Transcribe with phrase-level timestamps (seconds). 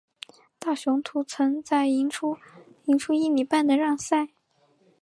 [0.57, 2.35] 大雄图曾在赢出
[2.85, 4.29] 赢出一哩半的让赛。